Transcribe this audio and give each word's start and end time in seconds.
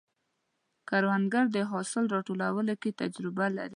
کروندګر 0.89 1.45
د 1.55 1.57
حاصل 1.71 2.03
راټولولو 2.15 2.73
کې 2.81 2.89
تجربه 3.01 3.45
لري 3.57 3.69